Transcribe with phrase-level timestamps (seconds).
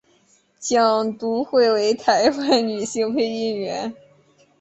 [0.59, 3.93] 蒋笃慧为台湾女性配音员。